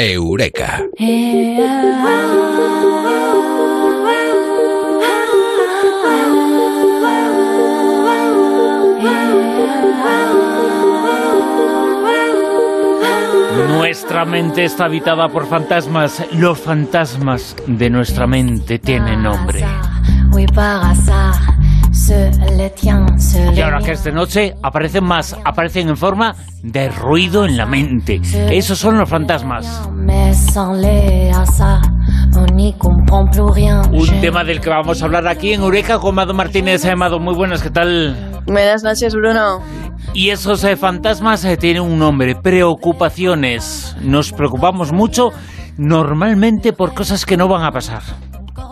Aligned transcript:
Eureka. 0.00 0.84
Nuestra 13.66 14.24
mente 14.24 14.64
está 14.64 14.84
habitada 14.84 15.28
por 15.30 15.48
fantasmas. 15.48 16.24
Los 16.32 16.60
fantasmas 16.60 17.56
de 17.66 17.90
nuestra 17.90 18.28
mente 18.28 18.78
tienen 18.78 19.24
nombre. 19.24 19.64
Y 23.54 23.60
ahora 23.60 23.80
que 23.80 23.92
es 23.92 24.02
de 24.02 24.12
noche, 24.12 24.54
aparecen 24.62 25.04
más, 25.04 25.36
aparecen 25.44 25.88
en 25.90 25.96
forma 25.96 26.34
de 26.62 26.88
ruido 26.88 27.44
en 27.44 27.56
la 27.56 27.66
mente. 27.66 28.20
Esos 28.50 28.78
son 28.78 28.96
los 28.96 29.08
fantasmas. 29.08 29.88
Un 33.92 34.20
tema 34.20 34.44
del 34.44 34.60
que 34.60 34.70
vamos 34.70 35.02
a 35.02 35.04
hablar 35.04 35.28
aquí 35.28 35.52
en 35.52 35.60
Eureka 35.60 35.98
con 35.98 36.14
Mado 36.14 36.32
Martínez. 36.32 36.84
Amado, 36.86 37.20
muy 37.20 37.34
buenas, 37.34 37.62
¿qué 37.62 37.70
tal? 37.70 38.40
Buenas 38.46 38.82
noches, 38.82 39.14
Bruno. 39.14 39.60
Y 40.14 40.30
esos 40.30 40.64
eh, 40.64 40.76
fantasmas 40.76 41.44
eh, 41.44 41.58
tienen 41.58 41.82
un 41.82 41.98
nombre, 41.98 42.34
preocupaciones. 42.34 43.96
Nos 44.00 44.32
preocupamos 44.32 44.92
mucho 44.92 45.30
normalmente 45.76 46.72
por 46.72 46.94
cosas 46.94 47.26
que 47.26 47.36
no 47.36 47.48
van 47.48 47.64
a 47.64 47.70
pasar. 47.70 48.02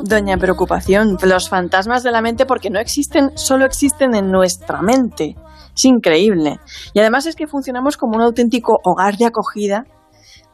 Doña 0.03 0.37
Preocupación, 0.37 1.17
los 1.23 1.49
fantasmas 1.49 2.03
de 2.03 2.11
la 2.11 2.23
mente 2.23 2.47
porque 2.47 2.71
no 2.71 2.79
existen, 2.79 3.37
solo 3.37 3.65
existen 3.65 4.15
en 4.15 4.31
nuestra 4.31 4.83
mente. 4.83 5.37
Es 5.75 5.85
increíble. 5.85 6.59
Y 6.95 7.01
además 7.01 7.27
es 7.27 7.37
que 7.37 7.47
funcionamos 7.47 7.97
como 7.97 8.17
un 8.17 8.23
auténtico 8.23 8.79
hogar 8.85 9.17
de 9.17 9.27
acogida 9.27 9.85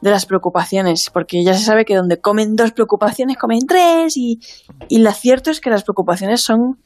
de 0.00 0.10
las 0.10 0.26
preocupaciones, 0.26 1.10
porque 1.12 1.44
ya 1.44 1.54
se 1.54 1.64
sabe 1.64 1.84
que 1.84 1.94
donde 1.94 2.20
comen 2.20 2.56
dos 2.56 2.72
preocupaciones, 2.72 3.36
comen 3.36 3.60
tres, 3.68 4.16
y, 4.16 4.40
y 4.88 4.98
lo 4.98 5.12
cierto 5.12 5.50
es 5.50 5.60
que 5.60 5.70
las 5.70 5.84
preocupaciones 5.84 6.42
son 6.42 6.82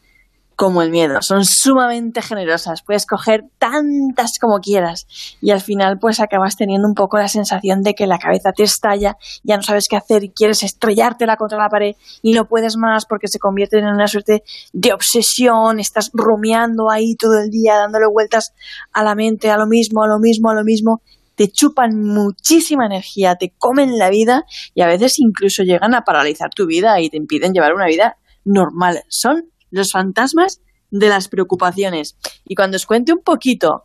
como 0.57 0.81
el 0.81 0.91
miedo. 0.91 1.21
Son 1.21 1.45
sumamente 1.45 2.23
generosas. 2.23 2.83
Puedes 2.83 3.05
coger 3.07 3.45
tantas 3.59 4.39
como 4.41 4.59
quieras 4.59 5.07
y 5.43 5.51
al 5.51 5.61
final 5.61 5.99
pues 5.99 6.19
acabas 6.19 6.57
teniendo 6.57 6.89
un 6.89 6.95
poco 6.95 7.19
la 7.19 7.29
sensación 7.29 7.83
de 7.83 7.95
que 7.95 8.07
la 8.07 8.19
cabeza 8.19 8.53
te 8.53 8.63
estalla, 8.63 9.17
ya 9.45 9.57
no 9.57 9.63
sabes 9.63 9.87
qué 9.89 9.97
hacer 9.97 10.25
y 10.25 10.31
quieres 10.31 10.63
estrellártela 10.63 11.37
contra 11.37 11.59
la 11.59 11.69
pared 11.69 11.95
y 12.23 12.33
no 12.33 12.49
puedes 12.49 12.77
más 12.79 13.05
porque 13.05 13.29
se 13.29 13.39
convierte 13.39 13.79
en 13.79 13.87
una 13.87 14.09
suerte 14.09 14.43
de 14.73 14.93
obsesión. 14.95 15.79
Estás 15.79 16.11
rumiando 16.15 16.91
ahí 16.91 17.15
todo 17.17 17.39
el 17.39 17.51
día, 17.51 17.77
dándole 17.77 18.07
vueltas 18.11 18.55
a 18.93 19.05
la 19.05 19.15
mente, 19.15 19.51
a 19.51 19.59
lo 19.59 19.67
mismo, 19.67 20.03
a 20.03 20.09
lo 20.09 20.19
mismo, 20.19 20.49
a 20.51 20.55
lo 20.55 20.65
mismo. 20.65 21.03
Te 21.35 21.49
chupan 21.49 22.03
muchísima 22.03 22.87
energía, 22.87 23.37
te 23.37 23.53
comen 23.59 23.99
la 23.99 24.09
vida 24.09 24.45
y 24.75 24.81
a 24.81 24.87
veces 24.87 25.19
incluso 25.19 25.65
llegan 25.65 25.95
a 25.95 26.01
paralizar 26.01 26.49
tu 26.49 26.65
vida 26.65 26.99
y 26.99 27.11
te 27.11 27.19
impiden 27.19 27.53
llevar 27.53 27.75
una 27.75 27.85
vida 27.85 28.17
normal. 28.43 29.03
Son 29.09 29.51
los 29.71 29.93
fantasmas 29.93 30.61
de 30.91 31.09
las 31.09 31.29
preocupaciones. 31.29 32.17
Y 32.45 32.55
cuando 32.55 32.77
os 32.77 32.87
cuente 32.87 33.13
un 33.13 33.23
poquito 33.23 33.85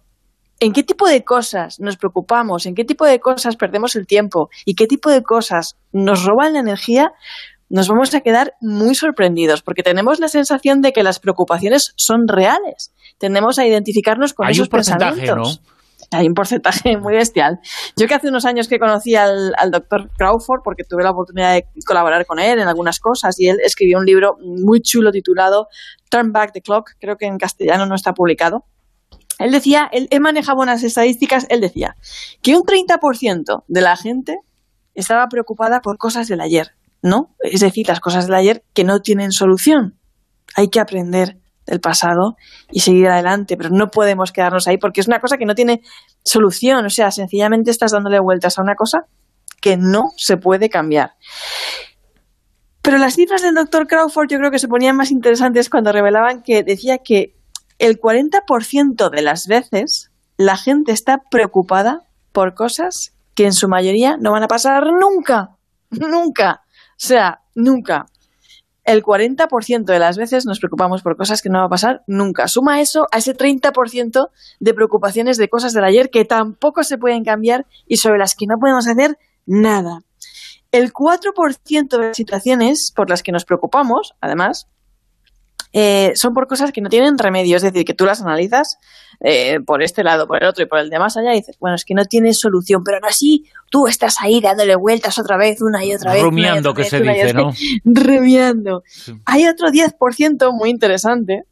en 0.59 0.73
qué 0.73 0.83
tipo 0.83 1.07
de 1.07 1.23
cosas 1.23 1.79
nos 1.79 1.97
preocupamos, 1.97 2.65
en 2.65 2.75
qué 2.75 2.85
tipo 2.85 3.05
de 3.05 3.19
cosas 3.19 3.55
perdemos 3.55 3.95
el 3.95 4.05
tiempo 4.05 4.49
y 4.65 4.75
qué 4.75 4.85
tipo 4.87 5.09
de 5.09 5.23
cosas 5.23 5.77
nos 5.91 6.23
roban 6.23 6.53
la 6.53 6.59
energía, 6.59 7.13
nos 7.67 7.87
vamos 7.87 8.13
a 8.13 8.21
quedar 8.21 8.55
muy 8.61 8.93
sorprendidos 8.95 9.63
porque 9.63 9.81
tenemos 9.81 10.19
la 10.19 10.27
sensación 10.27 10.81
de 10.81 10.93
que 10.93 11.03
las 11.03 11.19
preocupaciones 11.19 11.93
son 11.95 12.27
reales. 12.27 12.93
Tendemos 13.17 13.57
a 13.59 13.65
identificarnos 13.65 14.33
con 14.33 14.49
esos 14.49 14.69
pensamientos 14.69 15.61
hay 16.11 16.27
un 16.27 16.33
porcentaje 16.33 16.97
muy 17.01 17.13
bestial. 17.13 17.59
Yo 17.95 18.07
que 18.07 18.13
hace 18.13 18.27
unos 18.27 18.45
años 18.45 18.67
que 18.67 18.79
conocí 18.79 19.15
al, 19.15 19.53
doctor 19.71 20.09
Crawford, 20.17 20.61
porque 20.63 20.83
tuve 20.83 21.03
la 21.03 21.11
oportunidad 21.11 21.53
de 21.53 21.65
colaborar 21.85 22.25
con 22.25 22.39
él 22.39 22.59
en 22.59 22.67
algunas 22.67 22.99
cosas, 22.99 23.39
y 23.39 23.47
él 23.47 23.57
escribió 23.63 23.97
un 23.97 24.05
libro 24.05 24.37
muy 24.41 24.81
chulo 24.81 25.11
titulado 25.11 25.67
Turn 26.09 26.31
Back 26.31 26.51
the 26.53 26.61
Clock, 26.61 26.91
creo 26.99 27.17
que 27.17 27.25
en 27.25 27.37
castellano 27.37 27.85
no 27.85 27.95
está 27.95 28.13
publicado. 28.13 28.65
Él 29.39 29.51
decía, 29.51 29.89
él, 29.91 30.07
él 30.11 30.19
maneja 30.19 30.53
buenas 30.53 30.83
estadísticas, 30.83 31.47
él 31.49 31.61
decía 31.61 31.95
que 32.43 32.55
un 32.55 32.63
30% 32.63 33.63
de 33.67 33.81
la 33.81 33.95
gente 33.95 34.37
estaba 34.93 35.27
preocupada 35.29 35.81
por 35.81 35.97
cosas 35.97 36.27
del 36.27 36.41
ayer, 36.41 36.75
¿no? 37.01 37.33
Es 37.39 37.61
decir, 37.61 37.87
las 37.87 38.01
cosas 38.01 38.27
del 38.27 38.35
ayer 38.35 38.63
que 38.73 38.83
no 38.83 38.99
tienen 39.01 39.31
solución. 39.31 39.97
Hay 40.55 40.67
que 40.67 40.79
aprender 40.79 41.40
del 41.65 41.79
pasado 41.79 42.37
y 42.71 42.81
seguir 42.81 43.07
adelante, 43.07 43.57
pero 43.57 43.69
no 43.69 43.89
podemos 43.89 44.31
quedarnos 44.31 44.67
ahí 44.67 44.77
porque 44.77 45.01
es 45.01 45.07
una 45.07 45.19
cosa 45.19 45.37
que 45.37 45.45
no 45.45 45.55
tiene 45.55 45.81
solución, 46.23 46.85
o 46.85 46.89
sea, 46.89 47.11
sencillamente 47.11 47.71
estás 47.71 47.91
dándole 47.91 48.19
vueltas 48.19 48.57
a 48.57 48.61
una 48.61 48.75
cosa 48.75 49.05
que 49.61 49.77
no 49.77 50.11
se 50.17 50.37
puede 50.37 50.69
cambiar. 50.69 51.13
Pero 52.81 52.97
las 52.97 53.15
cifras 53.15 53.43
del 53.43 53.53
doctor 53.53 53.87
Crawford 53.87 54.27
yo 54.29 54.39
creo 54.39 54.51
que 54.51 54.59
se 54.59 54.67
ponían 54.67 54.95
más 54.95 55.11
interesantes 55.11 55.69
cuando 55.69 55.91
revelaban 55.91 56.41
que 56.41 56.63
decía 56.63 56.97
que 56.97 57.35
el 57.77 57.99
40% 57.99 59.09
de 59.09 59.21
las 59.21 59.47
veces 59.47 60.11
la 60.37 60.57
gente 60.57 60.91
está 60.91 61.19
preocupada 61.29 62.07
por 62.31 62.55
cosas 62.55 63.13
que 63.35 63.45
en 63.45 63.53
su 63.53 63.67
mayoría 63.67 64.17
no 64.17 64.31
van 64.31 64.43
a 64.43 64.47
pasar 64.47 64.83
nunca, 64.87 65.57
nunca, 65.91 66.63
o 66.65 66.97
sea, 66.97 67.41
nunca 67.53 68.07
el 68.83 69.03
40% 69.03 69.85
de 69.85 69.99
las 69.99 70.17
veces 70.17 70.45
nos 70.45 70.59
preocupamos 70.59 71.01
por 71.01 71.15
cosas 71.15 71.41
que 71.41 71.49
no 71.49 71.59
va 71.59 71.65
a 71.65 71.69
pasar 71.69 72.03
nunca. 72.07 72.47
Suma 72.47 72.81
eso 72.81 73.07
a 73.11 73.19
ese 73.19 73.35
30% 73.35 74.29
de 74.59 74.73
preocupaciones 74.73 75.37
de 75.37 75.49
cosas 75.49 75.73
del 75.73 75.83
ayer 75.83 76.09
que 76.09 76.25
tampoco 76.25 76.83
se 76.83 76.97
pueden 76.97 77.23
cambiar 77.23 77.65
y 77.87 77.97
sobre 77.97 78.17
las 78.17 78.35
que 78.35 78.47
no 78.47 78.57
podemos 78.59 78.87
hacer 78.87 79.17
nada. 79.45 80.01
El 80.71 80.93
4% 80.93 81.89
de 81.89 82.07
las 82.07 82.17
situaciones 82.17 82.91
por 82.95 83.09
las 83.09 83.23
que 83.23 83.31
nos 83.31 83.45
preocupamos, 83.45 84.13
además, 84.21 84.67
eh, 85.73 86.11
son 86.15 86.33
por 86.33 86.47
cosas 86.47 86.71
que 86.71 86.81
no 86.81 86.89
tienen 86.89 87.17
remedio, 87.17 87.57
es 87.57 87.63
decir, 87.63 87.85
que 87.85 87.93
tú 87.93 88.05
las 88.05 88.21
analizas 88.21 88.77
eh, 89.21 89.59
por 89.65 89.83
este 89.83 90.03
lado, 90.03 90.27
por 90.27 90.41
el 90.41 90.49
otro 90.49 90.63
y 90.63 90.67
por 90.67 90.79
el 90.79 90.89
de 90.89 90.99
más 90.99 91.15
allá 91.15 91.33
y 91.33 91.37
dices, 91.37 91.57
bueno, 91.59 91.75
es 91.75 91.85
que 91.85 91.93
no 91.93 92.05
tiene 92.05 92.33
solución, 92.33 92.83
pero 92.83 92.97
aún 92.97 93.05
así 93.05 93.45
tú 93.69 93.87
estás 93.87 94.15
ahí 94.19 94.41
dándole 94.41 94.75
vueltas 94.75 95.17
otra 95.17 95.37
vez, 95.37 95.61
una 95.61 95.85
y 95.85 95.93
otra 95.93 96.13
vez. 96.13 96.23
Rumiando, 96.23 96.73
que 96.73 96.83
se 96.83 96.99
dice, 96.99 97.33
¿no? 97.33 97.51
Rumiando. 97.85 98.83
Hay 99.25 99.47
otro 99.47 99.69
10% 99.69 100.51
muy 100.53 100.69
interesante 100.69 101.43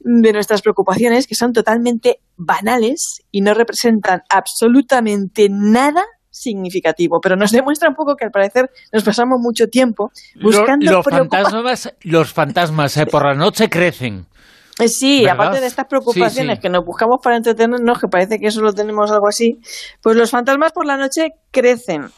de 0.00 0.32
nuestras 0.32 0.62
preocupaciones 0.62 1.26
que 1.26 1.34
son 1.36 1.52
totalmente 1.52 2.20
banales 2.36 3.22
y 3.30 3.40
no 3.40 3.54
representan 3.54 4.22
absolutamente 4.28 5.48
nada 5.50 6.04
significativo, 6.32 7.20
pero 7.20 7.36
nos 7.36 7.52
demuestra 7.52 7.88
un 7.88 7.94
poco 7.94 8.16
que 8.16 8.24
al 8.24 8.30
parecer 8.32 8.70
nos 8.90 9.04
pasamos 9.04 9.38
mucho 9.40 9.68
tiempo 9.68 10.10
buscando 10.42 10.90
los, 10.90 11.04
fantasmas, 11.04 11.94
los 12.02 12.32
fantasmas 12.32 12.96
eh, 12.96 13.06
por 13.06 13.24
la 13.24 13.34
noche 13.34 13.68
crecen. 13.68 14.26
Eh, 14.78 14.88
sí, 14.88 15.28
aparte 15.28 15.60
de 15.60 15.66
estas 15.66 15.86
preocupaciones 15.86 16.58
que 16.58 16.70
nos 16.70 16.84
buscamos 16.84 17.20
para 17.22 17.36
entretenernos, 17.36 18.00
que 18.00 18.08
parece 18.08 18.38
que 18.38 18.50
solo 18.50 18.72
tenemos 18.72 19.10
algo 19.10 19.28
así, 19.28 19.60
pues 20.00 20.16
los 20.16 20.30
fantasmas 20.30 20.72
por 20.72 20.86
la 20.86 20.96
noche 20.96 21.34
crecen. 21.50 22.08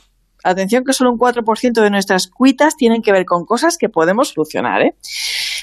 Atención 0.44 0.84
que 0.84 0.92
solo 0.92 1.10
un 1.10 1.18
4% 1.18 1.80
de 1.80 1.90
nuestras 1.90 2.28
cuitas 2.28 2.76
tienen 2.76 3.00
que 3.00 3.12
ver 3.12 3.24
con 3.24 3.46
cosas 3.46 3.78
que 3.78 3.88
podemos 3.88 4.28
solucionar, 4.28 4.82
¿eh? 4.82 4.94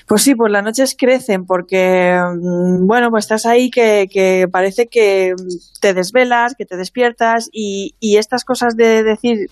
Pues 0.07 0.23
sí, 0.23 0.33
pues 0.33 0.51
las 0.51 0.63
noches 0.63 0.95
crecen 0.97 1.45
porque, 1.45 2.19
mm, 2.19 2.87
bueno, 2.87 3.11
pues 3.11 3.25
estás 3.25 3.45
ahí 3.45 3.69
que, 3.69 4.09
que 4.11 4.47
parece 4.51 4.87
que 4.87 5.35
te 5.79 5.93
desvelas, 5.93 6.55
que 6.57 6.65
te 6.65 6.77
despiertas 6.77 7.47
y, 7.51 7.95
y 7.99 8.17
estas 8.17 8.43
cosas 8.43 8.75
de 8.75 9.03
decir 9.03 9.49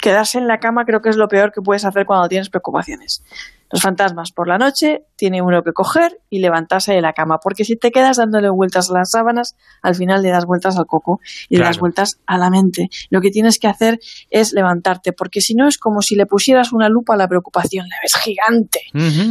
quedarse 0.00 0.38
en 0.38 0.46
la 0.46 0.60
cama 0.60 0.84
creo 0.84 1.02
que 1.02 1.08
es 1.08 1.16
lo 1.16 1.28
peor 1.28 1.52
que 1.52 1.60
puedes 1.60 1.84
hacer 1.84 2.06
cuando 2.06 2.28
tienes 2.28 2.48
preocupaciones. 2.48 3.22
Los 3.70 3.82
fantasmas 3.82 4.32
por 4.32 4.48
la 4.48 4.58
noche 4.58 5.04
tiene 5.16 5.42
uno 5.42 5.62
que 5.62 5.72
coger 5.72 6.20
y 6.30 6.38
levantarse 6.38 6.92
de 6.92 7.00
la 7.00 7.12
cama, 7.12 7.38
porque 7.42 7.64
si 7.64 7.76
te 7.76 7.90
quedas 7.90 8.16
dándole 8.16 8.48
vueltas 8.48 8.90
a 8.90 8.94
las 8.94 9.10
sábanas, 9.10 9.56
al 9.82 9.94
final 9.94 10.22
le 10.22 10.30
das 10.30 10.46
vueltas 10.46 10.78
al 10.78 10.86
coco 10.86 11.20
y 11.48 11.56
le 11.56 11.64
das 11.64 11.78
vueltas 11.78 12.20
a 12.26 12.38
la 12.38 12.50
mente. 12.50 12.88
Lo 13.10 13.20
que 13.20 13.30
tienes 13.30 13.58
que 13.58 13.66
hacer 13.66 13.98
es 14.30 14.52
levantarte, 14.52 15.12
porque 15.12 15.40
si 15.40 15.54
no 15.54 15.68
es 15.68 15.78
como 15.78 16.02
si 16.02 16.14
le 16.16 16.26
pusieras 16.26 16.72
una 16.72 16.88
lupa 16.88 17.14
a 17.14 17.16
la 17.16 17.28
preocupación, 17.28 17.86
la 17.88 17.96
ves 18.02 18.14
gigante. 18.14 18.80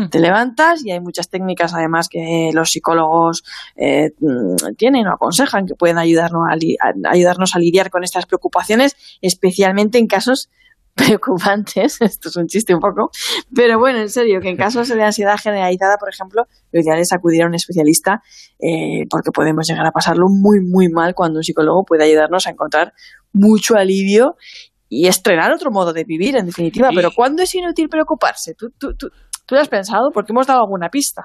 Te 0.10 0.20
levantas 0.20 0.86
y 0.86 0.92
hay 0.92 1.00
muchas 1.00 1.30
técnicas 1.30 1.74
además 1.74 2.10
que 2.10 2.52
los 2.54 2.70
psicólogos 2.70 3.44
eh, 3.76 4.12
tienen 4.78 5.08
o 5.08 5.14
aconsejan 5.14 5.66
que 5.66 5.76
pueden 5.76 5.98
ayudarnos 5.98 6.48
a, 6.50 7.10
ayudarnos 7.10 7.56
a 7.56 7.60
lidiar 7.60 7.90
con 7.90 8.04
estas 8.04 8.26
preocupaciones, 8.26 8.96
especialmente 9.22 9.98
en 9.98 10.08
casos 10.08 10.50
preocupantes, 10.98 11.98
esto 12.02 12.30
es 12.30 12.36
un 12.36 12.48
chiste 12.48 12.74
un 12.74 12.82
poco, 12.82 13.12
pero 13.56 13.80
bueno, 13.80 14.00
en 14.00 14.10
serio, 14.10 14.42
que 14.42 14.50
en 14.50 14.58
casos 14.58 14.90
de 14.90 15.02
ansiedad 15.02 15.38
generalizada, 15.42 15.96
por 15.98 16.10
ejemplo, 16.10 16.44
lo 16.72 16.82
ideal 16.82 17.00
es 17.00 17.14
acudir 17.14 17.44
a 17.44 17.48
un 17.48 17.56
especialista 17.56 18.22
eh, 18.60 19.06
porque 19.10 19.32
podemos 19.32 19.68
llegar 19.68 19.86
a 19.86 19.92
pasarlo 19.92 20.26
muy, 20.30 20.60
muy 20.60 20.90
mal 20.90 21.14
cuando 21.14 21.40
un 21.40 21.44
psicólogo 21.44 21.86
puede 21.86 22.04
ayudarnos 22.04 22.48
a 22.48 22.50
encontrar 22.50 22.94
mucho 23.32 23.76
alivio 23.76 24.36
y 24.90 25.08
estrenar 25.08 25.52
otro 25.52 25.72
modo 25.72 25.94
de 25.94 26.04
vivir, 26.04 26.36
en 26.38 26.46
definitiva. 26.46 26.90
Pero 26.94 27.12
¿cuándo 27.16 27.44
es 27.44 27.54
inútil 27.56 27.90
preocuparse? 27.90 28.54
¿Tú, 28.56 28.72
tú, 28.78 28.96
tú, 28.96 29.10
tú 29.46 29.56
has 29.56 29.68
pensado? 29.68 30.12
Porque 30.14 30.32
hemos 30.32 30.48
dado 30.48 30.62
alguna 30.62 30.90
pista. 30.90 31.24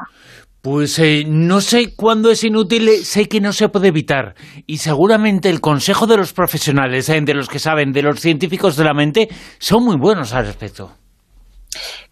Pues 0.62 0.96
eh, 1.00 1.24
no 1.26 1.60
sé 1.60 1.92
cuándo 1.96 2.30
es 2.30 2.44
inútil, 2.44 2.88
eh, 2.88 2.98
sé 2.98 3.28
que 3.28 3.40
no 3.40 3.52
se 3.52 3.68
puede 3.68 3.88
evitar. 3.88 4.36
Y 4.64 4.76
seguramente 4.76 5.50
el 5.50 5.60
consejo 5.60 6.06
de 6.06 6.16
los 6.16 6.32
profesionales, 6.32 7.08
eh, 7.08 7.20
de 7.20 7.34
los 7.34 7.48
que 7.48 7.58
saben, 7.58 7.90
de 7.90 8.02
los 8.02 8.20
científicos 8.20 8.76
de 8.76 8.84
la 8.84 8.94
mente, 8.94 9.28
son 9.58 9.84
muy 9.84 9.96
buenos 9.96 10.32
al 10.32 10.46
respecto. 10.46 10.92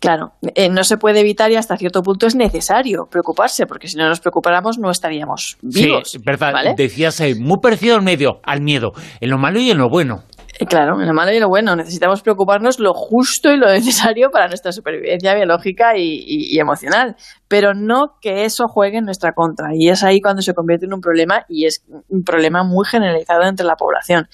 Claro, 0.01 0.33
no 0.71 0.85
se 0.85 0.97
puede 0.97 1.21
evitar 1.21 1.53
y 1.53 1.57
hasta 1.57 1.77
cierto 1.77 2.03
punto 2.03 2.27
es 2.27 2.35
necesario 2.35 3.07
preocuparse, 3.11 3.67
porque 3.67 3.89
si 3.89 3.99
no 3.99 4.09
nos 4.09 4.19
preocupáramos 4.19 4.79
no 4.79 4.91
estaríamos 4.91 5.59
vivos. 5.61 6.13
Sí, 6.13 6.19
verdad. 6.25 6.75
Decías 6.75 7.23
muy 7.39 7.59
parecido 7.61 7.95
al 7.97 8.03
medio, 8.03 8.41
al 8.43 8.63
miedo, 8.63 8.93
en 9.21 9.29
lo 9.29 9.37
malo 9.37 9.61
y 9.61 9.71
en 9.71 9.77
lo 9.77 9.91
bueno. 9.91 10.25
Eh, 10.61 10.67
claro, 10.67 10.99
lo 10.99 11.15
malo 11.15 11.33
y 11.33 11.41
lo 11.41 11.49
bueno. 11.49 11.75
Necesitamos 11.75 12.21
preocuparnos 12.21 12.81
lo 12.81 12.93
justo 12.93 13.51
y 13.51 13.57
lo 13.57 13.67
necesario 13.69 14.31
para 14.31 14.47
nuestra 14.47 14.73
supervivencia 14.73 15.35
biológica 15.35 15.97
y, 15.97 16.59
emocional, 16.59 17.17
pero 17.49 17.73
no 17.73 18.17
que 18.21 18.45
eso 18.45 18.69
juegue 18.69 18.99
en 18.99 19.07
nuestra 19.07 19.33
contra. 19.33 19.71
Y 19.75 19.89
es 19.89 20.05
ahí 20.05 20.21
cuando 20.21 20.43
se 20.43 20.53
convierte 20.53 20.85
en 20.85 20.93
un 20.93 21.01
problema 21.01 21.47
y 21.49 21.65
es 21.65 21.83
un 22.09 22.25
problema 22.25 22.63
muy 22.63 22.87
generalizado 22.87 23.45
entre 23.45 23.65
la 23.65 23.77
población. 23.77 24.29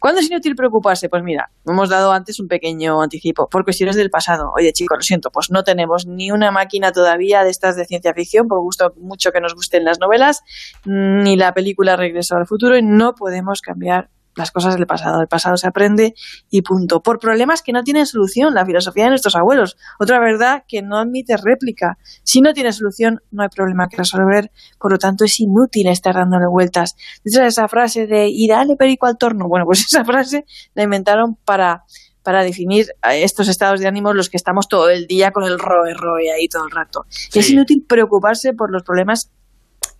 ¿Cuándo 0.00 0.20
es 0.20 0.28
inútil 0.28 0.56
preocuparse? 0.56 1.08
Pues 1.08 1.22
mira, 1.22 1.52
hemos 1.64 1.88
dado 1.88 2.10
antes 2.10 2.40
un 2.40 2.48
pequeño 2.48 3.00
anticipo 3.00 3.48
por 3.48 3.62
cuestiones 3.62 3.94
del 3.94 4.10
pasado. 4.10 4.50
Oye, 4.56 4.72
chicos, 4.72 4.96
lo 4.98 5.02
siento, 5.02 5.30
pues 5.30 5.52
no 5.52 5.62
tenemos 5.62 6.04
ni 6.06 6.32
una 6.32 6.50
máquina 6.50 6.90
todavía 6.90 7.44
de 7.44 7.50
estas 7.50 7.76
de 7.76 7.84
ciencia 7.84 8.12
ficción, 8.12 8.48
por 8.48 8.58
gusto 8.60 8.92
mucho 8.96 9.30
que 9.30 9.40
nos 9.40 9.54
gusten 9.54 9.84
las 9.84 10.00
novelas, 10.00 10.42
ni 10.84 11.36
la 11.36 11.54
película 11.54 11.94
Regreso 11.94 12.34
al 12.34 12.46
futuro 12.46 12.76
y 12.76 12.82
no 12.82 13.14
podemos 13.14 13.60
cambiar 13.60 14.08
las 14.36 14.50
cosas 14.50 14.76
del 14.76 14.86
pasado. 14.86 15.20
El 15.20 15.28
pasado 15.28 15.56
se 15.56 15.66
aprende 15.66 16.14
y 16.50 16.62
punto. 16.62 17.02
Por 17.02 17.18
problemas 17.18 17.62
que 17.62 17.72
no 17.72 17.82
tienen 17.82 18.06
solución, 18.06 18.54
la 18.54 18.64
filosofía 18.64 19.04
de 19.04 19.10
nuestros 19.10 19.36
abuelos. 19.36 19.76
Otra 19.98 20.18
verdad 20.20 20.64
que 20.66 20.82
no 20.82 20.98
admite 20.98 21.36
réplica. 21.36 21.98
Si 22.22 22.40
no 22.40 22.52
tiene 22.52 22.72
solución, 22.72 23.20
no 23.30 23.42
hay 23.42 23.48
problema 23.48 23.88
que 23.88 23.96
resolver. 23.96 24.50
Por 24.78 24.92
lo 24.92 24.98
tanto, 24.98 25.24
es 25.24 25.40
inútil 25.40 25.88
estar 25.88 26.14
dándole 26.14 26.46
vueltas. 26.46 26.96
De 27.24 27.46
esa 27.46 27.68
frase 27.68 28.06
de 28.06 28.28
y 28.28 28.48
dale 28.48 28.76
perico 28.76 29.06
al 29.06 29.18
torno. 29.18 29.48
Bueno, 29.48 29.66
pues 29.66 29.80
esa 29.88 30.04
frase 30.04 30.44
la 30.74 30.82
inventaron 30.82 31.36
para 31.44 31.84
para 32.22 32.42
definir 32.42 32.86
estos 33.12 33.48
estados 33.48 33.80
de 33.80 33.88
ánimo 33.88 34.12
los 34.12 34.28
que 34.28 34.36
estamos 34.36 34.68
todo 34.68 34.90
el 34.90 35.06
día 35.06 35.30
con 35.30 35.44
el 35.44 35.58
roe 35.58 35.94
roe 35.94 36.30
ahí 36.30 36.48
todo 36.48 36.64
el 36.64 36.70
rato. 36.70 37.06
Es 37.32 37.48
inútil 37.48 37.84
preocuparse 37.88 38.52
por 38.52 38.70
los 38.70 38.82
problemas 38.82 39.30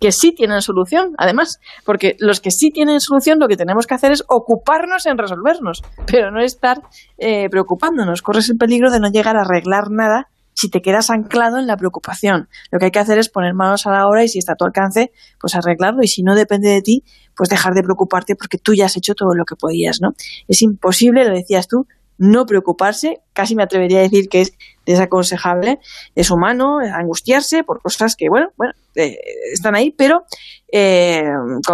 que 0.01 0.11
sí 0.11 0.33
tienen 0.33 0.63
solución, 0.63 1.13
además, 1.19 1.59
porque 1.85 2.17
los 2.19 2.41
que 2.41 2.49
sí 2.49 2.71
tienen 2.71 2.99
solución 2.99 3.37
lo 3.39 3.47
que 3.47 3.55
tenemos 3.55 3.85
que 3.85 3.93
hacer 3.93 4.11
es 4.11 4.23
ocuparnos 4.27 5.05
en 5.05 5.19
resolvernos, 5.19 5.83
pero 6.07 6.31
no 6.31 6.41
estar 6.41 6.81
eh, 7.19 7.49
preocupándonos. 7.49 8.23
Corres 8.23 8.49
el 8.49 8.57
peligro 8.57 8.89
de 8.89 8.99
no 8.99 9.11
llegar 9.11 9.37
a 9.37 9.41
arreglar 9.41 9.91
nada 9.91 10.27
si 10.53 10.69
te 10.69 10.81
quedas 10.81 11.11
anclado 11.11 11.59
en 11.59 11.67
la 11.67 11.77
preocupación. 11.77 12.49
Lo 12.71 12.79
que 12.79 12.85
hay 12.85 12.91
que 12.91 12.99
hacer 12.99 13.19
es 13.19 13.29
poner 13.29 13.53
manos 13.53 13.85
a 13.85 13.91
la 13.91 14.07
obra 14.07 14.23
y 14.23 14.27
si 14.27 14.39
está 14.39 14.53
a 14.53 14.55
tu 14.55 14.65
alcance, 14.65 15.11
pues 15.39 15.53
arreglarlo 15.53 16.01
y 16.01 16.07
si 16.07 16.23
no 16.23 16.33
depende 16.33 16.69
de 16.69 16.81
ti, 16.81 17.03
pues 17.35 17.49
dejar 17.49 17.75
de 17.75 17.83
preocuparte 17.83 18.35
porque 18.35 18.57
tú 18.57 18.73
ya 18.73 18.87
has 18.87 18.97
hecho 18.97 19.13
todo 19.13 19.35
lo 19.35 19.45
que 19.45 19.55
podías, 19.55 20.01
¿no? 20.01 20.13
Es 20.47 20.63
imposible, 20.63 21.25
lo 21.25 21.35
decías 21.35 21.67
tú, 21.67 21.85
no 22.21 22.45
preocuparse, 22.45 23.19
casi 23.33 23.55
me 23.55 23.63
atrevería 23.63 23.97
a 23.97 24.03
decir 24.03 24.29
que 24.29 24.41
es 24.41 24.53
desaconsejable, 24.85 25.79
es 26.13 26.29
humano 26.29 26.77
angustiarse 26.77 27.63
por 27.63 27.81
cosas 27.81 28.15
que, 28.15 28.29
bueno, 28.29 28.49
bueno 28.57 28.73
eh, 28.93 29.17
están 29.51 29.73
ahí, 29.73 29.89
pero 29.89 30.25
eh, 30.71 31.23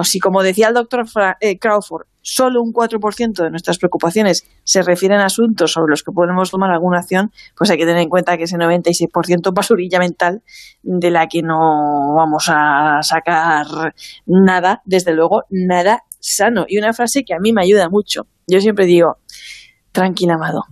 si 0.03 0.19
como 0.19 0.43
decía 0.43 0.69
el 0.69 0.73
doctor 0.73 1.05
eh, 1.41 1.59
Crawford, 1.59 2.05
solo 2.21 2.61
un 2.61 2.71
4% 2.71 3.43
de 3.43 3.49
nuestras 3.49 3.77
preocupaciones 3.77 4.45
se 4.63 4.83
refieren 4.83 5.19
a 5.19 5.25
asuntos 5.25 5.73
sobre 5.73 5.89
los 5.89 6.01
que 6.01 6.13
podemos 6.13 6.49
tomar 6.49 6.71
alguna 6.71 6.99
acción, 6.99 7.33
pues 7.57 7.69
hay 7.69 7.77
que 7.77 7.85
tener 7.85 8.01
en 8.01 8.09
cuenta 8.09 8.37
que 8.37 8.43
ese 8.43 8.55
96% 8.55 9.53
basurilla 9.53 9.99
mental 9.99 10.43
de 10.81 11.11
la 11.11 11.27
que 11.27 11.41
no 11.41 12.15
vamos 12.15 12.45
a 12.47 12.99
sacar 13.01 13.65
nada, 14.25 14.81
desde 14.85 15.13
luego, 15.13 15.43
nada 15.49 16.03
sano. 16.19 16.65
Y 16.67 16.77
una 16.77 16.93
frase 16.93 17.23
que 17.23 17.33
a 17.33 17.39
mí 17.39 17.53
me 17.53 17.61
ayuda 17.61 17.89
mucho. 17.89 18.27
Yo 18.47 18.61
siempre 18.61 18.85
digo, 18.85 19.17
tranquila, 19.97 20.35
amado. 20.35 20.65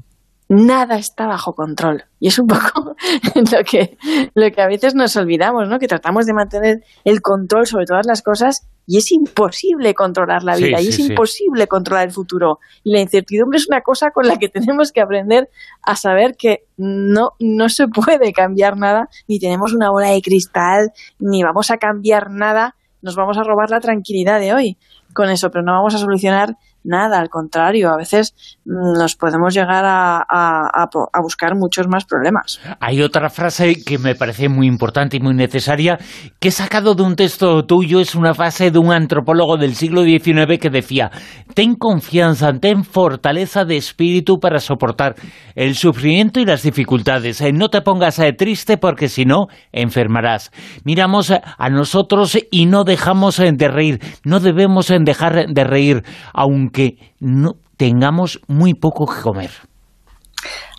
Nada 0.47 0.99
está 0.99 1.25
bajo 1.25 1.55
control. 1.55 2.03
Y 2.19 2.27
es 2.27 2.37
un 2.37 2.45
poco 2.45 2.95
lo 3.35 3.63
que, 3.63 3.97
lo 4.35 4.51
que 4.51 4.61
a 4.61 4.67
veces 4.67 4.93
nos 4.93 5.15
olvidamos, 5.15 5.67
¿no? 5.67 5.79
Que 5.79 5.87
tratamos 5.87 6.27
de 6.27 6.33
mantener 6.33 6.83
el 7.03 7.21
control 7.21 7.65
sobre 7.65 7.85
todas 7.85 8.05
las 8.05 8.21
cosas 8.21 8.67
y 8.85 8.99
es 8.99 9.11
imposible 9.11 9.95
controlar 9.95 10.43
la 10.43 10.55
vida 10.55 10.79
y 10.79 10.89
es 10.89 10.99
imposible 10.99 11.65
controlar 11.65 12.05
el 12.05 12.13
futuro. 12.13 12.59
Y 12.83 12.91
la 12.91 12.99
incertidumbre 12.99 13.57
es 13.57 13.67
una 13.67 13.81
cosa 13.81 14.11
con 14.11 14.27
la 14.27 14.37
que 14.37 14.47
tenemos 14.57 14.91
que 14.91 15.01
aprender 15.01 15.49
a 15.81 15.95
saber 15.95 16.35
que 16.37 16.65
no, 16.77 17.31
no 17.39 17.67
se 17.69 17.87
puede 17.87 18.31
cambiar 18.31 18.77
nada, 18.77 19.09
ni 19.27 19.39
tenemos 19.39 19.73
una 19.73 19.89
bola 19.89 20.11
de 20.11 20.21
cristal, 20.21 20.91
ni 21.17 21.41
vamos 21.41 21.71
a 21.71 21.77
cambiar 21.77 22.29
nada, 22.29 22.75
nos 23.01 23.15
vamos 23.15 23.39
a 23.39 23.43
robar 23.43 23.71
la 23.71 23.79
tranquilidad 23.79 24.39
de 24.39 24.53
hoy 24.53 24.77
con 25.15 25.29
eso, 25.29 25.49
pero 25.49 25.63
no 25.63 25.71
vamos 25.71 25.95
a 25.95 25.97
solucionar 25.97 26.55
nada, 26.85 27.19
al 27.19 27.29
contrario, 27.29 27.89
a 27.89 27.97
veces 27.97 28.33
mm, 28.65 28.97
nos 28.97 29.15
podemos 29.15 29.53
llegar 29.53 29.83
a, 29.85 30.87
buscar 31.21 31.55
muchos 31.55 31.87
más 31.87 32.05
problemas. 32.05 32.59
Hay 32.79 33.01
otra 33.01 33.29
frase 33.29 33.83
que 33.83 33.97
me 33.97 34.15
parece 34.15 34.47
muy 34.47 34.67
importante 34.67 35.17
y 35.17 35.19
muy 35.19 35.33
necesaria, 35.33 35.97
que 36.39 36.49
he 36.49 36.51
sacado 36.51 36.93
de 36.93 37.03
un 37.03 37.15
texto 37.15 37.65
tuyo, 37.65 37.99
es 37.99 38.15
una 38.15 38.33
frase 38.33 38.69
de 38.71 38.79
un 38.79 38.91
antropólogo 38.91 39.57
del 39.57 39.75
siglo 39.75 40.03
XIX 40.03 40.59
que 40.59 40.69
decía, 40.69 41.09
ten 41.53 41.75
confianza, 41.75 42.53
ten 42.53 42.83
fortaleza 42.83 43.65
de 43.65 43.77
espíritu 43.77 44.39
para 44.39 44.59
soportar 44.59 45.15
el 45.55 45.75
sufrimiento 45.75 46.39
y 46.39 46.45
las 46.45 46.61
dificultades, 46.61 47.41
eh, 47.41 47.51
no 47.51 47.69
te 47.69 47.81
pongas 47.81 48.19
eh, 48.19 48.33
triste 48.33 48.77
porque 48.77 49.09
si 49.09 49.25
no, 49.25 49.47
enfermarás. 49.71 50.51
Miramos 50.83 51.31
a 51.31 51.69
nosotros 51.69 52.37
y 52.51 52.67
no 52.67 52.83
dejamos 52.83 53.39
eh, 53.39 53.51
de 53.51 53.67
reír, 53.67 53.99
no 54.23 54.39
debemos 54.39 54.93
dejar 55.01 55.47
de 55.47 55.63
reír, 55.63 56.03
aunque 56.33 56.74
que 56.75 56.97
no 57.21 57.55
tengamos 57.77 58.41
muy 58.47 58.73
poco 58.73 59.05
que 59.07 59.21
comer. 59.21 59.51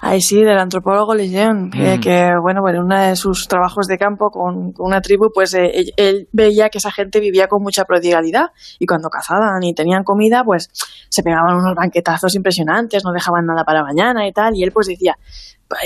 Ay, 0.02 0.20
sí, 0.20 0.42
del 0.42 0.58
antropólogo 0.58 1.14
Lejeune, 1.14 1.70
mm. 1.72 2.00
que, 2.00 2.30
bueno, 2.40 2.60
bueno, 2.60 2.80
en 2.80 2.84
uno 2.84 3.00
de 3.00 3.16
sus 3.16 3.48
trabajos 3.48 3.86
de 3.86 3.96
campo 3.96 4.30
con, 4.30 4.74
una 4.78 5.00
tribu, 5.00 5.30
pues 5.34 5.54
eh, 5.54 5.86
él, 5.96 6.28
veía 6.32 6.68
que 6.68 6.78
esa 6.78 6.92
gente 6.92 7.18
vivía 7.18 7.48
con 7.48 7.62
mucha 7.62 7.84
prodigalidad 7.84 8.48
y 8.78 8.84
cuando 8.84 9.08
cazaban 9.08 9.62
y 9.62 9.74
tenían 9.74 10.04
comida, 10.04 10.44
pues 10.44 10.68
se 11.08 11.22
pegaban 11.22 11.56
unos 11.56 11.74
banquetazos 11.74 12.34
impresionantes, 12.34 13.02
no 13.04 13.12
dejaban 13.12 13.46
nada 13.46 13.64
para 13.64 13.82
mañana 13.82 14.28
y 14.28 14.32
tal, 14.32 14.54
y 14.54 14.62
él 14.62 14.70
pues 14.70 14.86
decía, 14.86 15.16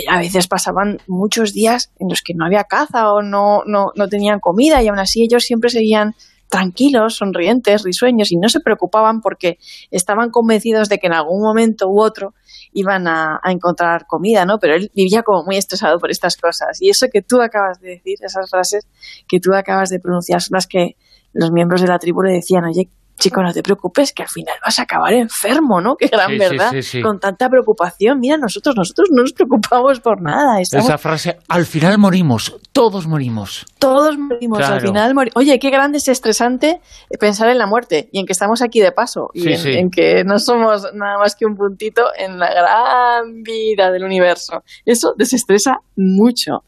a 0.09 0.19
veces 0.19 0.49
pasaban 0.49 0.99
muchos 1.07 1.53
días 1.53 1.93
en 2.01 2.09
los 2.09 2.21
que 2.21 2.35
no 2.35 2.45
había 2.45 2.65
caza 2.65 3.13
o 3.13 3.23
no, 3.23 3.63
no, 3.65 3.93
no 3.95 4.09
tenían 4.09 4.41
comida 4.41 4.83
y 4.83 4.89
aún 4.89 4.99
así 4.99 5.23
ellos 5.23 5.45
siempre 5.45 5.71
seguían 5.71 6.15
tranquilos, 6.51 7.17
sonrientes, 7.17 7.85
risueños 7.85 8.33
y 8.33 8.37
no 8.37 8.49
se 8.49 8.61
preocupaban 8.61 9.21
porque 9.21 9.59
estaban 9.91 10.31
convencidos 10.31 10.89
de 10.89 10.99
que 10.99 11.07
en 11.07 11.15
algún 11.15 11.41
momento 11.41 11.89
u 11.89 12.03
otro 12.03 12.35
iban 12.73 13.07
a, 13.07 13.41
encontrar 13.45 14.07
comida, 14.07 14.45
¿no? 14.45 14.59
Pero 14.59 14.75
él 14.75 14.91
vivía 14.95 15.23
como 15.23 15.45
muy 15.45 15.57
estresado 15.57 15.99
por 15.99 16.11
estas 16.11 16.37
cosas. 16.37 16.83
Y 16.83 16.91
eso 16.91 17.07
que 17.11 17.23
tú 17.23 17.41
acabas 17.41 17.81
de 17.81 17.91
decir, 17.91 18.19
esas 18.21 18.51
frases 18.51 18.87
que 19.29 19.39
tú 19.39 19.55
acabas 19.55 19.91
de 19.91 20.01
pronunciar, 20.01 20.43
son 20.43 20.57
las 20.57 20.67
que 20.67 20.97
los 21.33 21.53
miembros 21.53 21.81
de 21.81 21.87
la 21.87 21.99
tribu 21.99 22.23
le 22.23 22.33
decían, 22.33 22.65
oye, 22.65 22.91
chico, 23.21 23.41
no 23.43 23.53
te 23.53 23.63
preocupes, 23.63 24.13
que 24.13 24.25
al 24.25 24.29
final 24.29 24.57
vas 24.65 24.79
a 24.81 24.83
acabar 24.83 25.13
enfermo, 25.13 25.81
¿no? 25.81 25.95
Qué 25.95 26.09
gran 26.09 26.37
verdad. 26.37 26.73
Con 27.03 27.21
tanta 27.21 27.49
preocupación. 27.49 28.19
Mira, 28.19 28.37
nosotros, 28.37 28.75
nosotros 28.77 29.09
no 29.13 29.23
nos 29.23 29.33
preocupamos 29.33 30.01
por 30.01 30.21
nada. 30.21 30.61
Esa 30.61 30.99
frase, 30.99 31.39
al 31.49 31.65
final 31.67 31.99
morimos, 31.99 32.57
todos 32.73 33.07
morimos. 33.07 33.67
Todos 33.79 34.19
morimos, 34.19 34.61
al 34.61 34.81
final 34.81 35.15
morimos. 35.15 35.37
Oye, 35.37 35.59
qué 35.59 35.71
grande 35.71 35.99
es 35.99 36.09
estresante 36.09 36.81
pensar 37.21 37.49
en 37.49 37.59
la 37.59 37.67
muerte 37.67 38.09
y 38.11 38.19
en 38.19 38.27
que 38.27 38.33
estamos 38.33 38.63
aquí 38.63 38.81
de 38.81 38.91
paso 38.93 39.29
y 39.35 39.49
en, 39.53 39.91
que 39.91 40.25
no 40.25 40.39
somos 40.39 40.83
nada 40.95 41.19
más 41.19 41.37
que 41.37 41.47
un 41.47 41.55
puntito 41.55 42.07
en 42.19 42.39
la 42.39 42.51
gran 42.51 43.43
vida 43.43 43.93
del 43.93 44.05
universo. 44.05 44.63
Eso 44.85 45.13
desestresa 45.17 45.79
mucho. 45.97 46.65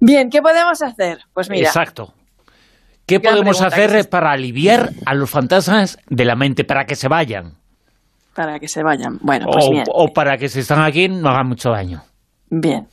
Bien, 0.00 0.28
¿qué 0.30 0.42
podemos 0.42 0.82
hacer? 0.82 1.18
Pues 1.32 1.48
mira. 1.48 1.68
Exacto. 1.68 2.12
¿Qué 3.08 3.20
podemos 3.20 3.62
hacer 3.62 4.08
para 4.10 4.32
aliviar 4.32 4.90
a 5.06 5.14
los 5.14 5.30
fantasmas 5.30 5.98
de 6.08 6.24
la 6.26 6.36
mente, 6.36 6.64
para 6.64 6.84
que 6.84 6.94
se 6.94 7.08
vayan? 7.08 7.54
Para 8.34 8.60
que 8.60 8.68
se 8.68 8.82
vayan. 8.82 9.18
Bueno, 9.22 9.46
pues 9.50 9.64
o, 9.66 9.70
bien. 9.70 9.84
O 9.92 10.12
para 10.12 10.36
que 10.36 10.48
si 10.48 10.60
están 10.60 10.82
aquí 10.82 11.08
no 11.08 11.30
hagan 11.30 11.48
mucho 11.48 11.70
daño. 11.70 12.02
Bien. 12.50 12.86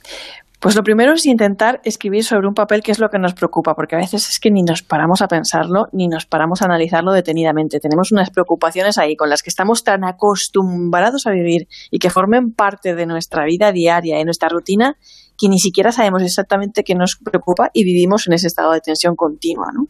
Pues 0.62 0.75
lo 0.75 0.84
primero 0.84 1.13
es 1.13 1.25
intentar 1.25 1.81
escribir 1.84 2.24
sobre 2.24 2.48
un 2.48 2.53
papel 2.53 2.81
qué 2.81 2.91
es 2.91 2.98
lo 2.98 3.10
que 3.10 3.19
nos 3.19 3.34
preocupa, 3.34 3.75
porque 3.75 3.95
a 3.95 4.00
veces 4.00 4.29
es 4.29 4.39
que 4.39 4.50
ni 4.50 4.63
nos 4.63 4.81
paramos 4.84 5.22
a 5.22 5.27
pensarlo, 5.27 5.88
ni 5.91 6.07
nos 6.07 6.25
paramos 6.25 6.62
a 6.62 6.65
analizarlo 6.65 7.12
detenidamente. 7.12 7.79
Tenemos 7.79 8.12
unas 8.12 8.31
preocupaciones 8.31 8.98
ahí 8.98 9.15
con 9.15 9.29
las 9.29 9.43
que 9.43 9.50
estamos 9.50 9.84
tan 9.84 10.05
acostumbrados 10.05 11.27
a 11.27 11.31
vivir 11.31 11.67
y 11.91 12.00
que 12.00 12.10
formen 12.10 12.53
parte 12.53 12.95
de 12.95 13.05
nuestra 13.05 13.43
vida 13.43 13.72
diaria, 13.74 14.17
de 14.17 14.25
nuestra 14.25 14.48
rutina, 14.50 14.98
que 15.37 15.49
ni 15.49 15.59
siquiera 15.59 15.91
sabemos 15.91 16.21
exactamente 16.23 16.83
qué 16.83 16.95
nos 16.95 17.17
preocupa 17.23 17.69
y 17.73 17.83
vivimos 17.83 18.27
en 18.27 18.33
ese 18.33 18.47
estado 18.47 18.71
de 18.71 18.81
tensión 18.81 19.15
continua. 19.15 19.67
¿no? 19.73 19.87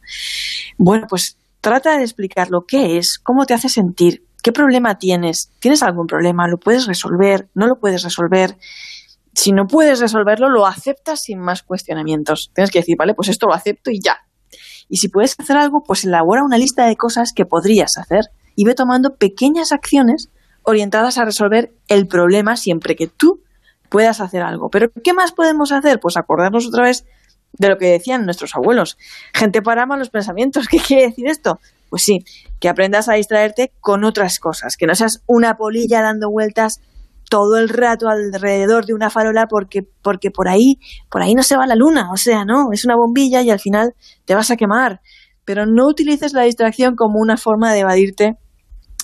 Bueno, 0.78 1.08
pues 1.10 1.38
trata 1.62 1.98
de 1.98 2.04
explicar 2.04 2.50
lo 2.50 2.62
que 2.68 2.98
es, 2.98 3.20
cómo 3.20 3.46
te 3.46 3.54
hace 3.54 3.70
sentir, 3.70 4.24
qué 4.44 4.52
problema 4.52 4.98
tienes, 4.98 5.52
tienes 5.60 5.82
algún 5.84 6.08
problema, 6.08 6.48
lo 6.48 6.58
puedes 6.58 6.86
resolver, 6.86 7.50
no 7.56 7.68
lo 7.68 7.80
puedes 7.80 8.04
resolver, 8.04 8.58
Si 9.34 9.52
no 9.52 9.68
puedes 9.68 10.00
resolverlo, 10.00 10.50
lo 10.50 10.66
aceptas 10.66 11.24
sin 11.24 11.40
más 11.40 11.62
cuestionamientos. 11.62 12.52
Tienes 12.54 12.72
que 12.72 12.80
decir, 12.80 12.96
vale, 12.98 13.14
pues 13.14 13.28
esto 13.28 13.48
lo 13.48 13.54
acepto 13.54 13.92
y 13.92 14.00
ya. 14.00 14.20
Y 14.88 14.98
si 14.98 15.10
puedes 15.10 15.38
hacer 15.38 15.58
algo, 15.58 15.82
pues 15.86 16.06
elabora 16.06 16.44
una 16.44 16.58
lista 16.58 16.86
de 16.86 16.96
cosas 16.96 17.34
que 17.34 17.46
podrías 17.46 17.98
hacer 17.98 18.30
y 18.56 18.64
ve 18.64 18.76
tomando 18.76 19.16
pequeñas 19.18 19.74
acciones 19.74 20.30
orientadas 20.64 21.18
a 21.18 21.26
resolver 21.26 21.74
el 21.88 22.08
problema 22.08 22.56
siempre 22.56 22.96
que 22.96 23.08
tú 23.08 23.42
puedas 23.90 24.22
hacer 24.22 24.42
algo. 24.42 24.70
Pero 24.70 24.88
¿qué 25.04 25.14
más 25.14 25.32
podemos 25.32 25.72
hacer? 25.72 26.00
Pues 26.00 26.18
acordarnos 26.18 26.68
otra 26.68 26.84
vez 26.84 27.06
de 27.58 27.70
lo 27.70 27.78
que 27.78 27.88
decían 27.88 28.26
nuestros 28.26 28.56
abuelos. 28.56 28.98
Gente 29.34 29.62
para 29.62 29.86
malos 29.86 30.10
pensamientos. 30.10 30.68
¿Qué 30.70 30.78
quiere 30.78 31.08
decir 31.08 31.28
esto? 31.28 31.60
Pues 31.90 32.04
sí, 32.04 32.20
que 32.60 32.70
aprendas 32.70 33.10
a 33.10 33.14
distraerte 33.14 33.72
con 33.80 34.04
otras 34.04 34.40
cosas, 34.40 34.76
que 34.78 34.88
no 34.88 34.96
seas 34.96 35.24
una 35.28 35.56
polilla 35.56 36.02
dando 36.02 36.30
vueltas 36.30 36.82
todo 37.30 37.58
el 37.58 37.70
rato 37.70 38.08
alrededor 38.08 38.86
de 38.86 38.94
una 38.94 39.10
farola 39.10 39.46
porque, 39.48 39.82
porque 40.02 40.30
por 40.30 40.48
ahí, 40.48 40.76
por 41.10 41.22
ahí 41.22 41.34
no 41.34 41.44
se 41.44 41.58
va 41.58 41.66
la 41.66 41.76
luna, 41.76 42.12
o 42.12 42.18
sea, 42.18 42.46
no, 42.46 42.72
es 42.72 42.86
una 42.86 42.96
bombilla 42.96 43.42
y 43.42 43.50
al 43.50 43.60
final 43.60 43.94
te 44.26 44.36
vas 44.36 44.52
a 44.52 44.58
quemar. 44.58 45.02
Pero 45.44 45.66
no 45.66 45.88
utilices 45.88 46.34
la 46.34 46.44
distracción 46.44 46.96
como 46.96 47.20
una 47.20 47.38
forma 47.38 47.72
de 47.72 47.80
evadirte 47.80 48.34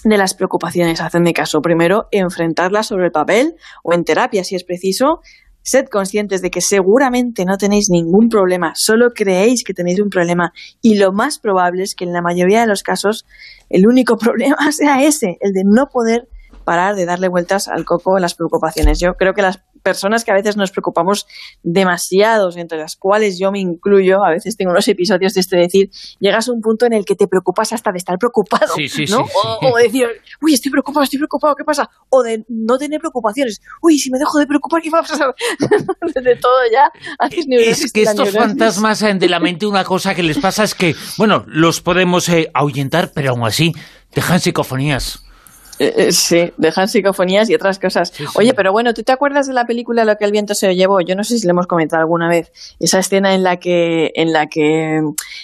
de 0.04 0.18
las 0.18 0.34
preocupaciones. 0.34 1.02
Hacedme 1.02 1.34
caso. 1.34 1.62
Primero, 1.62 2.08
enfrentarlas 2.12 2.88
sobre 2.88 3.06
el 3.06 3.12
papel 3.12 3.56
o 3.84 3.94
en 3.94 4.04
terapia 4.04 4.44
si 4.44 4.56
es 4.56 4.64
preciso. 4.64 5.22
Sed 5.64 5.86
conscientes 5.86 6.42
de 6.42 6.50
que 6.50 6.62
seguramente 6.62 7.46
no 7.46 7.58
tenéis 7.58 7.90
ningún 7.92 8.30
problema, 8.30 8.74
solo 8.76 9.12
creéis 9.14 9.64
que 9.64 9.76
tenéis 9.76 10.02
un 10.02 10.10
problema 10.10 10.54
y 10.82 10.96
lo 10.96 11.12
más 11.12 11.38
probable 11.38 11.84
es 11.84 11.94
que 11.94 12.04
en 12.04 12.14
la 12.14 12.24
mayoría 12.24 12.62
de 12.62 12.68
los 12.68 12.82
casos 12.82 13.28
el 13.70 13.86
único 13.86 14.18
problema 14.18 14.72
sea 14.72 15.04
ese, 15.04 15.38
el 15.40 15.52
de 15.52 15.62
no 15.64 15.86
poder 15.86 16.28
parar 16.64 16.96
de 16.96 17.06
darle 17.06 17.28
vueltas 17.28 17.68
al 17.68 17.86
coco 17.86 18.18
las 18.18 18.34
preocupaciones. 18.34 19.00
Yo 19.00 19.14
creo 19.14 19.34
que 19.34 19.44
las 19.44 19.62
personas 19.82 20.24
que 20.24 20.32
a 20.32 20.36
veces 20.36 20.58
nos 20.58 20.72
preocupamos 20.72 21.28
demasiados, 21.64 22.58
entre 22.58 22.78
las 22.78 22.96
cuales 22.96 23.40
yo 23.40 23.52
me 23.52 23.60
incluyo, 23.60 24.24
a 24.24 24.30
veces 24.30 24.56
tengo 24.58 24.72
unos 24.72 24.88
episodios 24.88 25.34
de 25.34 25.42
este 25.42 25.58
decir, 25.58 25.90
llegas 26.20 26.48
a 26.48 26.52
un 26.52 26.62
punto 26.62 26.86
en 26.86 26.94
el 26.94 27.06
que 27.06 27.16
te 27.16 27.28
preocupas 27.28 27.74
hasta 27.74 27.92
de 27.92 27.98
estar 27.98 28.18
preocupado, 28.18 28.74
¿no? 29.10 29.26
o, 29.62 29.78
decir, 29.78 30.08
uy, 30.42 30.54
estoy 30.54 30.72
preocupado, 30.72 31.04
estoy 31.04 31.20
preocupado, 31.20 31.56
¿qué 31.56 31.64
pasa? 31.64 31.90
O 32.10 32.24
de 32.24 32.46
no 32.48 32.78
tener 32.78 33.00
preocupaciones, 33.00 33.62
uy, 33.82 33.98
si 33.98 34.10
me 34.12 34.20
dejo 34.20 34.40
de 34.40 34.48
preocupar, 34.48 34.82
¿qué 34.82 34.90
va 34.90 35.00
a 35.00 35.04
pasar? 35.04 35.36
de 36.22 36.36
todo 36.36 36.60
ya 36.72 36.92
Es 37.50 37.92
que 37.92 38.04
estos 38.04 38.32
fantasmas 38.32 39.02
de 39.02 39.30
la 39.30 39.40
mente, 39.42 39.66
una 39.66 39.84
cosa 39.84 40.14
que 40.14 40.24
les 40.24 40.38
pasa 40.38 40.64
es 40.64 40.76
que, 40.76 40.96
bueno, 41.18 41.44
los 41.48 41.82
podemos 41.82 42.30
eh, 42.30 42.50
ahuyentar, 42.54 43.12
pero 43.14 43.32
aún 43.32 43.44
así 43.44 43.74
dejan 44.14 44.40
psicofonías. 44.40 45.24
Eh, 45.82 45.94
eh, 45.98 46.12
sí, 46.12 46.54
dejan 46.58 46.88
psicofonías 46.88 47.50
y 47.50 47.56
otras 47.56 47.80
cosas. 47.80 48.14
Oye, 48.36 48.54
pero 48.54 48.72
bueno, 48.72 48.94
¿tú 48.94 49.02
te 49.02 49.12
acuerdas 49.12 49.48
de 49.48 49.54
la 49.54 49.66
película 49.66 50.06
Lo 50.06 50.16
que 50.16 50.26
el 50.26 50.32
viento 50.32 50.54
se 50.54 50.76
llevó? 50.76 51.02
Yo 51.02 51.16
no 51.16 51.24
sé 51.24 51.40
si 51.40 51.48
le 51.48 51.52
hemos 51.52 51.66
comentado 51.66 52.02
alguna 52.02 52.30
vez. 52.30 52.52
Esa 52.80 53.00
escena 53.00 53.34
en 53.34 53.42
la 53.42 53.58
que, 53.58 54.12
en 54.14 54.32
la 54.32 54.46
que 54.46 55.02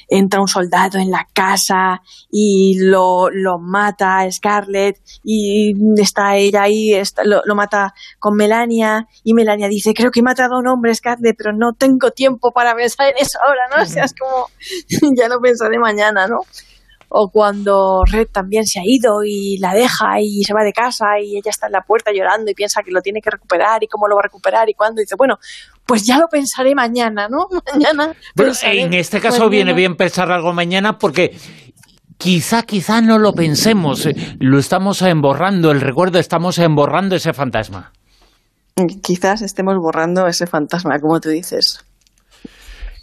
entra 0.08 0.40
un 0.40 0.48
soldado 0.48 1.00
en 1.00 1.10
la 1.10 1.28
casa 1.34 2.04
y 2.30 2.78
lo, 2.82 3.32
lo 3.32 3.58
mata 3.58 4.20
a 4.20 4.32
Scarlett 4.32 5.00
y 5.24 5.74
está 6.00 6.36
ella 6.36 6.62
ahí, 6.62 6.94
lo, 7.24 7.42
lo, 7.44 7.56
mata 7.56 7.96
con 8.20 8.36
Melania 8.36 9.08
y 9.24 9.34
Melania 9.34 9.68
dice, 9.68 9.96
creo 9.96 10.12
que 10.12 10.20
he 10.20 10.24
matado 10.24 10.54
a 10.54 10.60
un 10.60 10.68
hombre, 10.68 10.94
Scarlett, 10.94 11.36
pero 11.36 11.52
no 11.52 11.74
tengo 11.74 12.12
tiempo 12.12 12.52
para 12.52 12.76
pensar 12.76 13.10
en 13.10 13.16
eso 13.18 13.40
ahora, 13.44 13.76
¿no? 13.76 13.82
O 13.82 13.86
sea, 13.88 14.04
es 14.04 14.14
como, 14.14 14.50
ya 15.18 15.30
lo 15.30 15.42
pensaré 15.42 15.80
mañana, 15.80 16.28
¿no? 16.28 16.42
O 17.10 17.30
cuando 17.30 18.04
Red 18.06 18.28
también 18.32 18.66
se 18.66 18.80
ha 18.80 18.84
ido 18.86 19.24
y 19.24 19.58
la 19.60 19.74
deja 19.74 20.20
y 20.20 20.44
se 20.44 20.54
va 20.54 20.64
de 20.64 20.74
casa 20.74 21.20
y 21.22 21.38
ella 21.38 21.50
está 21.50 21.68
en 21.68 21.74
la 21.74 21.82
puerta 21.82 22.12
llorando 22.12 22.52
y 22.52 22.54
piensa 22.54 22.84
que 22.84 22.92
lo 22.92 23.02
tiene 23.02 23.22
que 23.22 23.30
recuperar 23.30 23.84
y 23.84 23.88
cómo 23.88 24.08
lo 24.08 24.16
va 24.16 24.22
a 24.22 24.24
recuperar 24.24 24.70
y 24.70 24.74
cuándo, 24.74 25.00
dice, 25.00 25.16
bueno, 25.18 25.38
pues 25.86 26.06
ya 26.06 26.18
lo 26.18 26.28
pensaré 26.28 26.76
mañana, 26.76 27.30
¿no? 27.30 27.48
Mañana. 27.74 28.14
en 28.64 28.94
este 28.94 29.22
caso 29.22 29.50
viene 29.50 29.74
bien 29.74 29.96
pensar 29.96 30.32
algo 30.32 30.52
mañana 30.54 30.98
porque 30.98 31.38
quizá, 32.18 32.64
quizá 32.64 33.02
no 33.02 33.20
lo 33.20 33.34
pensemos, 33.34 34.06
eh, 34.06 34.16
lo 34.40 34.60
estamos 34.60 35.02
emborrando, 35.02 35.72
el 35.72 35.82
recuerdo, 35.82 36.20
estamos 36.20 36.58
emborrando 36.60 37.16
ese 37.16 37.34
fantasma. 37.34 37.94
Quizás 39.02 39.42
estemos 39.42 39.76
borrando 39.78 40.28
ese 40.28 40.46
fantasma, 40.46 41.00
como 41.00 41.20
tú 41.20 41.30
dices. 41.30 41.84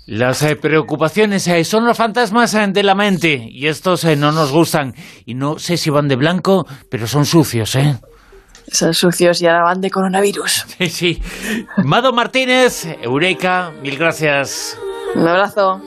Las 0.06 0.42
eh, 0.42 0.56
preocupaciones 0.56 1.46
eh, 1.48 1.64
son 1.64 1.86
los 1.86 1.96
fantasmas 1.96 2.52
eh, 2.54 2.66
de 2.68 2.82
la 2.82 2.94
mente 2.94 3.48
y 3.50 3.66
estos 3.68 4.04
no 4.04 4.32
nos 4.32 4.52
gustan. 4.52 4.94
Y 5.24 5.34
no 5.34 5.58
sé 5.58 5.78
si 5.78 5.88
van 5.88 6.08
de 6.08 6.16
blanco, 6.16 6.66
pero 6.90 7.06
son 7.06 7.24
sucios, 7.24 7.74
¿eh? 7.76 7.98
Son 8.70 8.92
sucios 8.92 9.40
y 9.40 9.46
ahora 9.46 9.64
van 9.64 9.80
de 9.80 9.90
coronavirus. 9.90 10.66
Sí, 10.78 10.88
sí. 10.88 11.22
Mado 11.84 12.12
Martínez, 12.12 12.86
Eureka, 13.02 13.72
mil 13.82 13.96
gracias. 13.96 14.78
Un 15.14 15.26
abrazo. 15.26 15.80